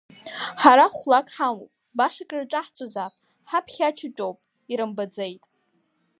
[0.61, 3.13] Ҳара хә-лак ҳамоуп, баша крырҿаҳҵозаап,
[3.49, 4.37] ҳаԥхьа ача тәоуп,
[4.71, 5.43] ирымбаӡеит.